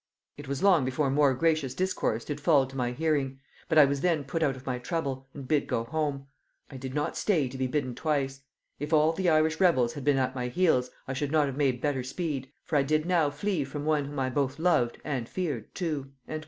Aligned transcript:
It 0.35 0.47
was 0.47 0.63
long 0.63 0.83
before 0.83 1.11
more 1.11 1.35
gracious 1.35 1.75
discourse 1.75 2.25
did 2.25 2.41
fall 2.41 2.65
to 2.65 2.75
my 2.75 2.91
hearing; 2.91 3.39
but 3.69 3.77
I 3.77 3.85
was 3.85 4.01
then 4.01 4.23
put 4.23 4.41
out 4.41 4.55
of 4.55 4.65
my 4.65 4.79
trouble, 4.79 5.27
and 5.31 5.47
bid 5.47 5.67
go 5.67 5.83
home. 5.83 6.25
I 6.71 6.77
did 6.77 6.95
not 6.95 7.15
stay 7.15 7.47
to 7.47 7.55
be 7.55 7.67
bidden 7.67 7.93
twice; 7.93 8.41
if 8.79 8.93
all 8.93 9.13
the 9.13 9.29
Irish 9.29 9.59
rebels 9.59 9.93
had 9.93 10.03
been 10.03 10.17
at 10.17 10.33
my 10.33 10.47
heels, 10.47 10.89
I 11.07 11.13
should 11.13 11.31
not 11.31 11.45
have 11.45 11.55
made 11.55 11.81
better 11.81 12.01
speed, 12.01 12.51
for 12.65 12.77
I 12.77 12.81
did 12.81 13.05
now 13.05 13.29
flee 13.29 13.63
from 13.63 13.85
one 13.85 14.05
whom 14.05 14.17
I 14.17 14.31
both 14.31 14.57
loved 14.57 14.97
and 15.05 15.29
feared 15.29 15.75
too." 15.75 16.11